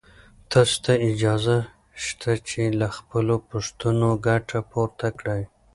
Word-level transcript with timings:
تاسو 0.51 0.75
ته 0.85 0.93
اجازه 1.11 1.57
شته 2.03 2.31
چې 2.47 2.61
له 2.79 2.87
خپلو 2.97 3.35
پوښتنو 3.49 4.09
ګټه 4.27 4.59
پورته 4.71 5.07
کړئ. 5.19 5.41